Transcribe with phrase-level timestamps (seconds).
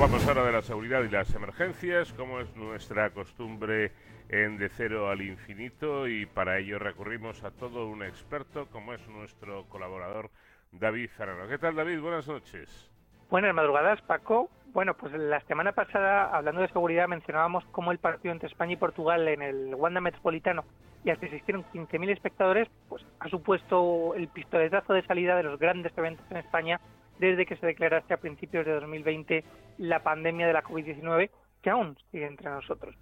[0.00, 3.92] Vamos ahora de la seguridad y las emergencias, como es nuestra costumbre
[4.30, 9.06] en De Cero al Infinito, y para ello recurrimos a todo un experto, como es
[9.08, 10.30] nuestro colaborador
[10.72, 11.46] David Ferraro.
[11.50, 12.00] ¿Qué tal, David?
[12.00, 12.90] Buenas noches.
[13.28, 14.48] Buenas madrugadas, Paco.
[14.72, 18.76] Bueno, pues la semana pasada, hablando de seguridad, mencionábamos cómo el partido entre España y
[18.76, 20.64] Portugal en el Wanda Metropolitano
[21.04, 25.92] y hasta existieron 15.000 espectadores, pues ha supuesto el pistoletazo de salida de los grandes
[25.98, 26.80] eventos en España
[27.20, 29.44] desde que se declarase a principios de 2020
[29.78, 31.30] la pandemia de la COVID-19,
[31.62, 32.96] que aún sigue entre nosotros.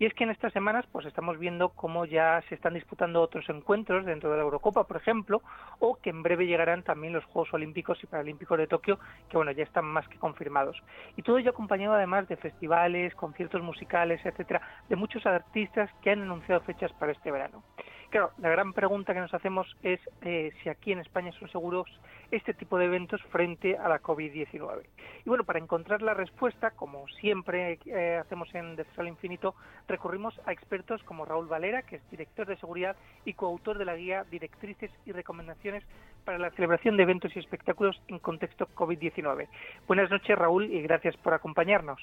[0.00, 3.48] Y es que en estas semanas pues estamos viendo cómo ya se están disputando otros
[3.48, 5.42] encuentros dentro de la Eurocopa, por ejemplo,
[5.80, 9.50] o que en breve llegarán también los Juegos Olímpicos y Paralímpicos de Tokio, que bueno,
[9.50, 10.80] ya están más que confirmados.
[11.16, 16.22] Y todo ello acompañado además de festivales, conciertos musicales, etcétera, de muchos artistas que han
[16.22, 17.64] anunciado fechas para este verano.
[18.10, 21.86] Claro, la gran pregunta que nos hacemos es eh, si aquí en España son seguros
[22.30, 24.82] este tipo de eventos frente a la COVID-19.
[25.26, 29.54] Y bueno, para encontrar la respuesta, como siempre eh, hacemos en Desfalo Infinito,
[29.88, 33.96] recurrimos a expertos como Raúl Valera, que es director de seguridad y coautor de la
[33.96, 35.84] guía Directrices y Recomendaciones
[36.24, 39.48] para la celebración de eventos y espectáculos en contexto COVID-19.
[39.86, 42.00] Buenas noches, Raúl, y gracias por acompañarnos.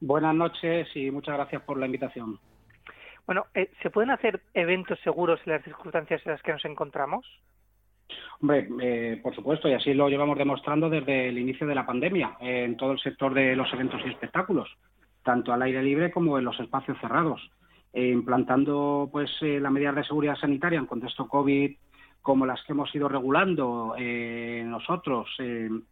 [0.00, 2.40] Buenas noches y muchas gracias por la invitación.
[3.26, 7.26] Bueno, eh, ¿se pueden hacer eventos seguros en las circunstancias en las que nos encontramos?
[8.40, 12.36] Hombre, eh, por supuesto, y así lo llevamos demostrando desde el inicio de la pandemia
[12.40, 14.68] en todo el sector de los eventos y espectáculos,
[15.24, 17.50] tanto al aire libre como en los espacios cerrados,
[17.92, 21.74] eh, implantando pues las medidas de seguridad sanitaria en contexto COVID,
[22.22, 23.94] como las que hemos ido regulando
[24.64, 25.28] nosotros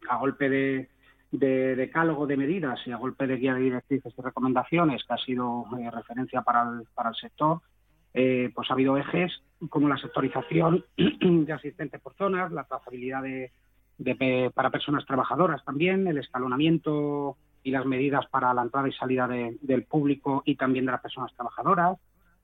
[0.09, 0.89] a golpe de,
[1.31, 5.17] de decálogo de medidas y a golpe de guía de directrices y recomendaciones, que ha
[5.17, 7.61] sido eh, referencia para el, para el sector,
[8.13, 9.31] eh, pues ha habido ejes
[9.69, 16.17] como la sectorización de asistentes por zonas, la trazabilidad de, para personas trabajadoras también, el
[16.17, 21.01] escalonamiento y las medidas para la entrada y salida del público y también de las
[21.01, 21.97] personas trabajadoras,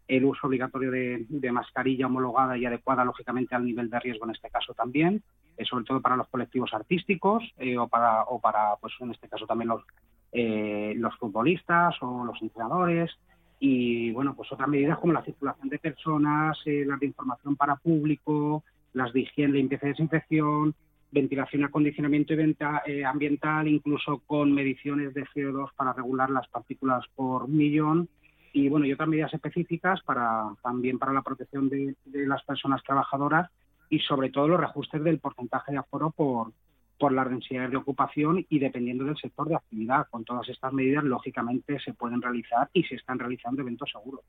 [0.07, 4.49] el uso obligatorio de, mascarilla homologada y adecuada, lógicamente, al nivel de riesgo en este
[4.49, 5.23] caso también,
[5.61, 9.27] eh, sobre todo para los colectivos artísticos eh, o para, o para, pues en este
[9.27, 9.83] caso también los,
[10.31, 13.11] eh, los futbolistas o los entrenadores.
[13.59, 18.63] Y bueno, pues otras medidas como la circulación de personas, las de información para público,
[18.93, 20.73] las de higiene, limpieza y desinfección,
[21.11, 28.09] ventilación, acondicionamiento y ambiental, incluso con mediciones de CO2 para regular las partículas por millón
[28.53, 33.49] y bueno y otras medidas específicas para también para la protección de, las personas trabajadoras
[33.91, 36.53] y sobre todo los reajustes del porcentaje de aforo por
[37.01, 40.05] por las densidades de ocupación y dependiendo del sector de actividad.
[40.11, 44.21] Con todas estas medidas, lógicamente, se pueden realizar y se están realizando eventos seguros.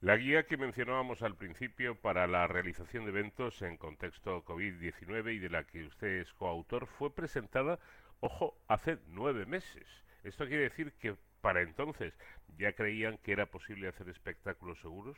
[0.00, 5.38] La guía que mencionábamos al principio para la realización de eventos en contexto COVID-19 y
[5.40, 7.80] de la que usted es coautor fue presentada,
[8.20, 9.88] ojo, hace nueve meses.
[10.22, 12.14] Esto quiere decir que para entonces
[12.56, 15.16] ya creían que era posible hacer espectáculos seguros?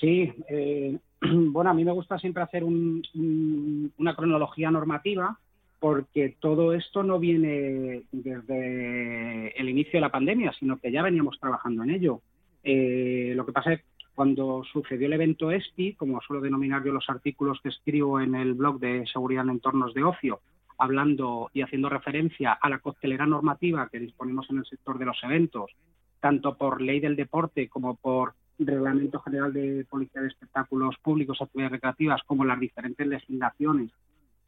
[0.00, 5.38] Sí, eh, bueno, a mí me gusta siempre hacer una cronología normativa
[5.78, 11.38] porque todo esto no viene desde el inicio de la pandemia, sino que ya veníamos
[11.38, 12.20] trabajando en ello.
[12.64, 16.92] Eh, lo que pasa es que cuando sucedió el evento ESPI, como suelo denominar yo
[16.92, 20.40] los artículos que escribo en el blog de seguridad en entornos de ocio,
[20.78, 25.22] hablando y haciendo referencia a la costelera normativa que disponemos en el sector de los
[25.22, 25.70] eventos,
[26.20, 31.72] tanto por ley del deporte como por Reglamento General de Policía de Espectáculos Públicos, Actividades
[31.72, 33.90] Recreativas, como las diferentes legislaciones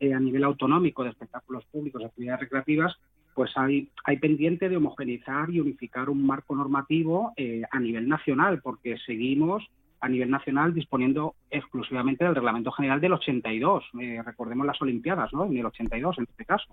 [0.00, 2.94] eh, a nivel autonómico de espectáculos públicos, actividades recreativas,
[3.34, 8.60] pues hay, hay pendiente de homogeneizar y unificar un marco normativo eh, a nivel nacional,
[8.62, 9.64] porque seguimos
[10.00, 13.84] a nivel nacional disponiendo exclusivamente del Reglamento General del 82.
[14.00, 15.46] Eh, recordemos las Olimpiadas, ¿no?
[15.46, 16.72] En el 82, en este caso.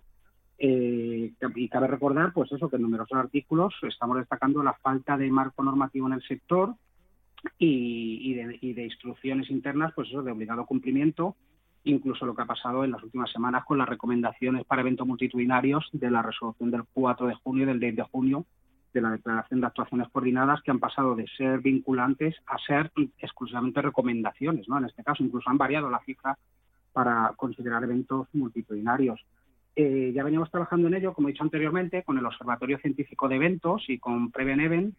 [0.59, 5.63] Y cabe recordar, pues eso, que en numerosos artículos estamos destacando la falta de marco
[5.63, 6.75] normativo en el sector
[7.57, 11.35] y, de, y de instrucciones internas, pues eso, de obligado cumplimiento,
[11.83, 15.87] incluso lo que ha pasado en las últimas semanas con las recomendaciones para eventos multitudinarios
[15.93, 18.45] de la resolución del 4 de junio y del 10 de junio
[18.95, 23.81] de la Declaración de Actuaciones Coordinadas que han pasado de ser vinculantes a ser exclusivamente
[23.81, 24.77] recomendaciones, ¿no?
[24.77, 26.37] En este caso incluso han variado la cifra
[26.93, 29.19] para considerar eventos multitudinarios.
[29.75, 33.35] Eh, ya veníamos trabajando en ello, como he dicho anteriormente, con el Observatorio Científico de
[33.35, 34.95] Eventos y con Preven Event,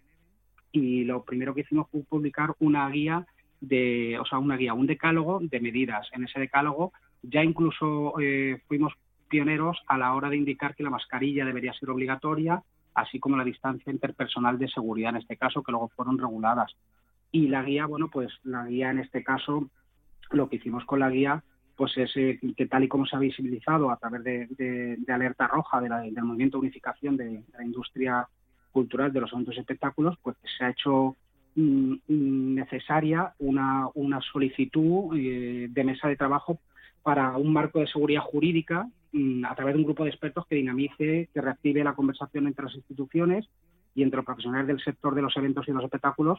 [0.72, 3.26] y lo primero que hicimos fue publicar una guía
[3.60, 6.08] de, o sea, una guía, un decálogo de medidas.
[6.12, 6.92] En ese decálogo
[7.22, 8.92] ya incluso eh, fuimos
[9.28, 12.62] pioneros a la hora de indicar que la mascarilla debería ser obligatoria,
[12.94, 16.72] así como la distancia interpersonal de seguridad en este caso, que luego fueron reguladas.
[17.32, 19.68] Y la guía, bueno, pues la guía en este caso,
[20.30, 21.42] lo que hicimos con la guía
[21.76, 26.22] pues es que tal y como se ha visibilizado a través de, alerta roja del
[26.22, 28.26] movimiento de unificación de, la industria
[28.76, 31.16] cultural de los eventos y espectáculos, pues se ha hecho
[31.54, 36.58] mm, necesaria una, una solicitud de mesa de trabajo
[37.02, 40.56] para un marco de seguridad jurídica mm, a través de un grupo de expertos que
[40.56, 43.48] dinamice, que reactive la conversación entre las instituciones
[43.94, 46.38] y entre los profesionales del sector de los eventos y los espectáculos,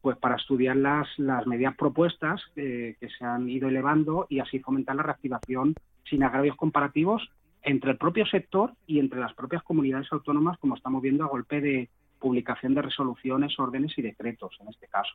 [0.00, 4.58] pues para estudiar las, las medidas propuestas eh, que se han ido elevando y así
[4.58, 5.74] fomentar la reactivación
[6.10, 7.30] sin agravios comparativos
[7.66, 11.60] entre el propio sector y entre las propias comunidades autónomas, como estamos viendo a golpe
[11.60, 11.90] de
[12.20, 15.12] publicación de resoluciones, órdenes y decretos en este caso.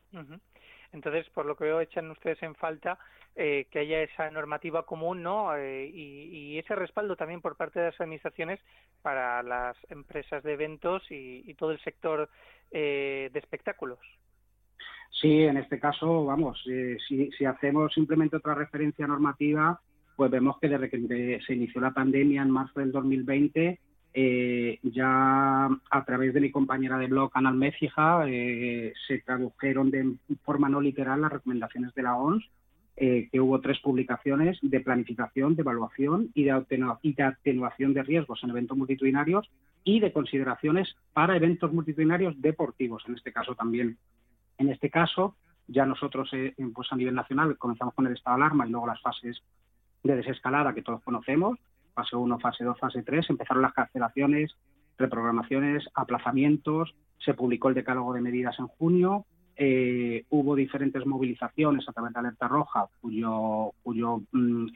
[0.92, 3.00] Entonces, por lo que veo, echan ustedes en falta
[3.38, 5.56] eh, que haya esa normativa común ¿no?
[5.56, 8.59] Eh, y, ese respaldo también por parte de las administraciones
[9.01, 12.30] para las empresas de eventos y, todo el sector
[12.69, 14.00] eh, de espectáculos.
[15.09, 19.80] Sí, en este caso, vamos, si, si hacemos simplemente otra referencia normativa,
[20.21, 23.79] pues vemos que desde que se inició la pandemia en marzo del 2020,
[24.13, 30.13] eh, ya a través de mi compañera de blog, Canal Mécija, eh, se tradujeron de
[30.44, 32.47] forma no literal las recomendaciones de la ONS,
[32.97, 38.51] eh, que hubo tres publicaciones de planificación, de evaluación y de, atenuación de riesgos en
[38.51, 39.50] eventos multitudinarios
[39.83, 43.97] y de consideraciones para eventos multitudinarios deportivos, en este caso también.
[44.59, 45.35] En este caso,
[45.67, 46.29] ya nosotros
[46.75, 49.41] pues a nivel nacional comenzamos con el estado de alarma y luego las fases
[50.03, 51.57] de desescalada que todos conocemos,
[51.94, 54.51] fase 1, fase 2, fase 3, empezaron las cancelaciones,
[54.98, 59.25] reprogramaciones, aplazamientos, se publicó el decálogo de medidas en junio,
[59.56, 64.68] eh, hubo diferentes movilizaciones a través de Alerta Roja, cuyo, cuyo mm,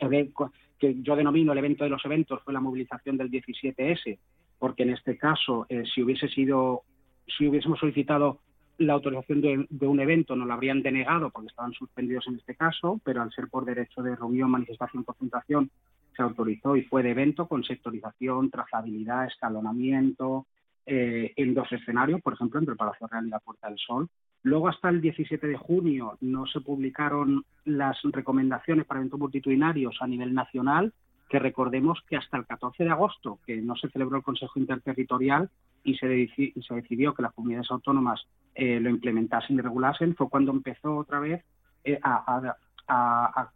[0.77, 4.19] que yo denomino el evento de los eventos fue la movilización del 17S,
[4.59, 6.83] porque en este caso, eh, si hubiese sido,
[7.25, 8.41] si hubiésemos solicitado
[8.77, 12.99] la autorización de, un evento, nos la habrían denegado porque estaban suspendidos en este caso,
[13.03, 15.69] pero al ser por derecho de reunión, manifestación, concentración,
[16.15, 20.45] se autorizó y fue de evento con sectorización, trazabilidad, escalonamiento,
[20.85, 24.07] eh, en dos escenarios, por ejemplo, entre el Palacio Real y la Puerta del Sol.
[24.43, 30.07] Luego, hasta el 17 de junio, no se publicaron las recomendaciones para eventos multitudinarios a
[30.07, 30.93] nivel nacional,
[31.27, 35.49] que recordemos que hasta el 14 de agosto, que no se celebró el Consejo Interterritorial
[35.85, 38.21] y se, decidió que las comunidades autónomas
[38.55, 41.43] eh, lo implementasen y regulasen, fue cuando empezó otra vez
[41.83, 42.51] eh, a,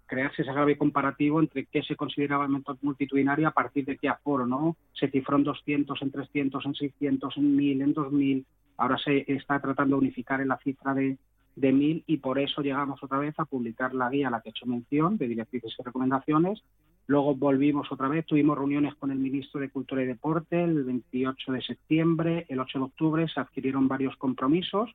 [0.07, 4.47] crearse ese agravio comparativo entre qué se consideraba evento multitudinario a partir de qué aforo,
[4.47, 4.75] ¿no?
[4.93, 8.45] Se cifró en 200, en 300, en 600, en 1000, en 2000.
[8.77, 11.19] Ahora se está tratando de unificar en la cifra de,
[11.55, 14.49] de 1000 y por eso llegamos otra vez a publicar la guía a la que
[14.49, 16.63] he hecho mención de directrices y recomendaciones.
[17.09, 21.53] Luego volvimos otra vez, tuvimos reuniones con el ministro de Cultura y Deporte el 28
[21.53, 24.91] de septiembre, el 8 de octubre se adquirieron varios compromisos.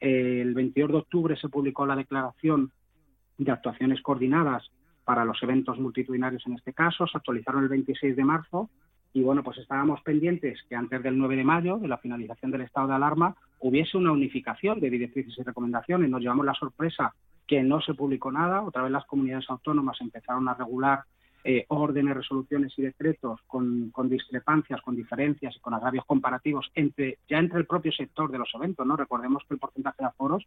[0.00, 2.72] El 22 de octubre se publicó la declaración
[3.38, 4.72] de actuaciones coordinadas
[5.04, 7.06] para los eventos multitudinarios en este caso.
[7.06, 8.68] Se actualizaron el 26 de marzo
[9.12, 12.62] y bueno, pues estábamos pendientes que antes del 9 de mayo, de la finalización del
[12.62, 16.10] estado de alarma, hubiese una unificación de directrices y recomendaciones.
[16.10, 17.14] Nos llevamos la sorpresa
[17.46, 18.62] que no se publicó nada.
[18.62, 21.04] Otra vez las comunidades autónomas empezaron a regular
[21.44, 27.18] eh, órdenes, resoluciones y decretos con, con, discrepancias, con diferencias y con agravios comparativos entre
[27.28, 28.86] ya entre el propio sector de los eventos.
[28.86, 30.46] no Recordemos que el porcentaje de aforos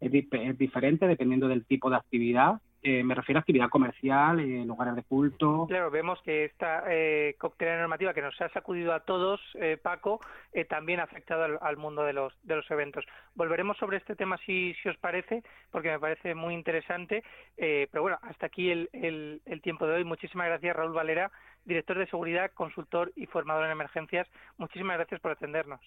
[0.00, 2.60] es, diferente dependiendo del tipo de actividad.
[2.82, 5.66] Eh, me refiero a actividad comercial, eh, lugares de culto.
[5.66, 10.20] Claro, vemos que esta eh, cóctel normativa que nos ha sacudido a todos, eh, Paco,
[10.68, 13.04] también ha afectado al, mundo de los, de los eventos.
[13.34, 15.42] Volveremos sobre este tema si, si os parece,
[15.72, 17.24] porque me parece muy interesante.
[17.56, 20.04] pero bueno, hasta aquí el, el, el tiempo de hoy.
[20.04, 21.32] Muchísimas gracias, Raúl Valera,
[21.64, 24.28] director de seguridad, consultor y formador en emergencias.
[24.58, 25.80] Muchísimas gracias por atendernos.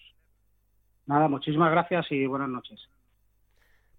[1.06, 2.78] Nada, muchísimas gracias y buenas noches.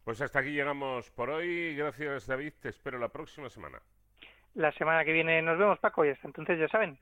[0.04, 1.76] Pues hasta aquí llegamos por hoy.
[1.76, 2.54] Gracias, David.
[2.60, 3.80] Te espero la próxima semana.
[4.56, 6.98] La semana que viene nos vemos, Paco, y hasta entonces ya saben,